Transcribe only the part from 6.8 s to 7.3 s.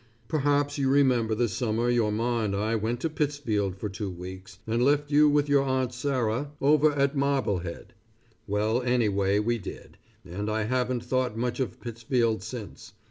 at